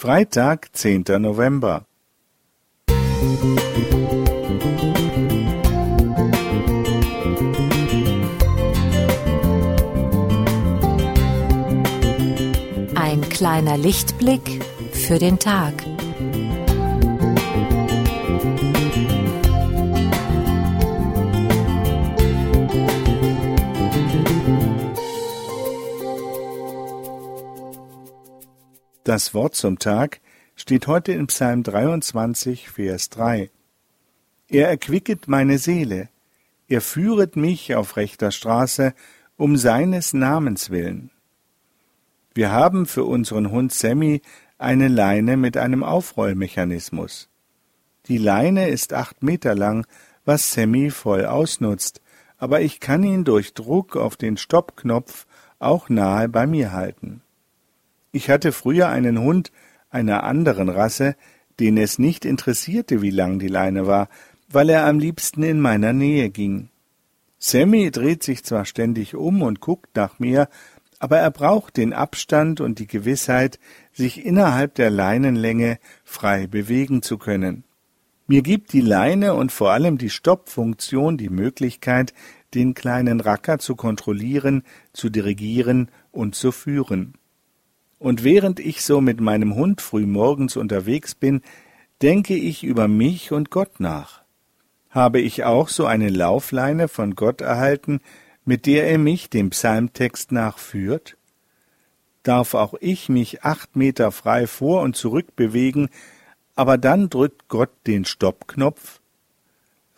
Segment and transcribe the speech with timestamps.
[0.00, 1.84] Freitag, zehnter November.
[12.94, 15.74] Ein kleiner Lichtblick für den Tag.
[29.08, 30.20] Das Wort zum Tag
[30.54, 33.50] steht heute in Psalm 23, Vers 3.
[34.48, 36.10] Er erquicket meine Seele,
[36.68, 38.92] er führet mich auf rechter Straße
[39.38, 41.10] um seines Namens willen.
[42.34, 44.20] Wir haben für unseren Hund Sammy
[44.58, 47.30] eine Leine mit einem Aufrollmechanismus.
[48.08, 49.86] Die Leine ist acht Meter lang,
[50.26, 52.02] was Sammy voll ausnutzt,
[52.36, 55.26] aber ich kann ihn durch Druck auf den Stoppknopf
[55.58, 57.22] auch nahe bei mir halten.
[58.12, 59.52] Ich hatte früher einen Hund
[59.90, 61.16] einer anderen Rasse,
[61.60, 64.08] den es nicht interessierte, wie lang die Leine war,
[64.48, 66.70] weil er am liebsten in meiner Nähe ging.
[67.38, 70.48] Sammy dreht sich zwar ständig um und guckt nach mir,
[70.98, 73.60] aber er braucht den Abstand und die Gewissheit,
[73.92, 77.64] sich innerhalb der Leinenlänge frei bewegen zu können.
[78.26, 82.12] Mir gibt die Leine und vor allem die Stoppfunktion die Möglichkeit,
[82.54, 87.14] den kleinen Racker zu kontrollieren, zu dirigieren und zu führen.
[87.98, 91.42] Und während ich so mit meinem Hund früh morgens unterwegs bin,
[92.00, 94.22] denke ich über mich und Gott nach.
[94.90, 98.00] Habe ich auch so eine Laufleine von Gott erhalten,
[98.44, 101.16] mit der er mich dem Psalmtext nachführt?
[102.22, 105.88] Darf auch ich mich acht Meter frei vor und zurück bewegen,
[106.54, 109.00] aber dann drückt Gott den Stoppknopf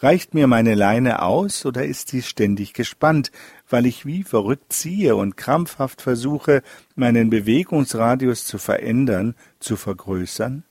[0.02, 3.30] Reicht mir meine Leine aus oder ist sie ständig gespannt,
[3.70, 6.62] weil ich wie verrückt ziehe und krampfhaft versuche,
[6.96, 10.64] meinen Bewegungsradius zu verändern, zu vergrößern?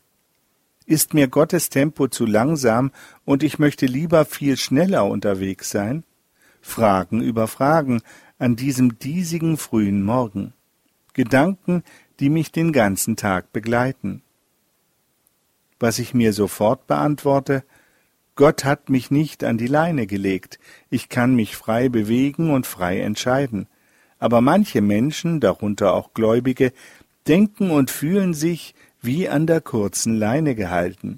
[0.86, 2.92] Ist mir Gottes Tempo zu langsam
[3.24, 6.04] und ich möchte lieber viel schneller unterwegs sein?
[6.62, 8.02] Fragen über Fragen
[8.38, 10.54] an diesem diesigen frühen Morgen.
[11.14, 11.84] Gedanken,
[12.20, 14.24] die mich den ganzen Tag begleiten.
[15.80, 17.64] Was ich mir sofort beantworte,
[18.40, 23.02] Gott hat mich nicht an die Leine gelegt, ich kann mich frei bewegen und frei
[23.02, 23.68] entscheiden.
[24.18, 26.72] Aber manche Menschen, darunter auch Gläubige,
[27.28, 31.18] denken und fühlen sich wie an der kurzen Leine gehalten.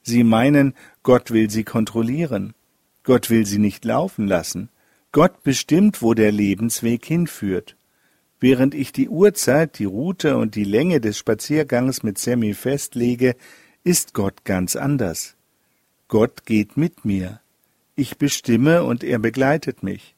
[0.00, 0.72] Sie meinen,
[1.02, 2.54] Gott will sie kontrollieren.
[3.04, 4.70] Gott will sie nicht laufen lassen.
[5.12, 7.76] Gott bestimmt, wo der Lebensweg hinführt.
[8.40, 13.36] Während ich die Uhrzeit, die Route und die Länge des Spaziergangs mit Sammy festlege,
[13.84, 15.36] ist Gott ganz anders.
[16.12, 17.40] Gott geht mit mir.
[17.94, 20.14] Ich bestimme und er begleitet mich.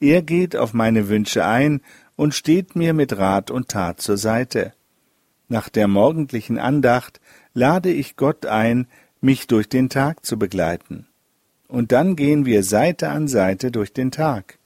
[0.00, 1.82] Er geht auf meine Wünsche ein
[2.16, 4.72] und steht mir mit Rat und Tat zur Seite.
[5.48, 7.20] Nach der morgendlichen Andacht
[7.52, 8.86] lade ich Gott ein,
[9.20, 11.08] mich durch den Tag zu begleiten.
[11.68, 14.58] Und dann gehen wir Seite an Seite durch den Tag.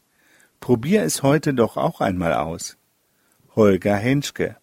[0.61, 2.77] Probier es heute doch auch einmal aus.
[3.57, 4.58] Holger Henschke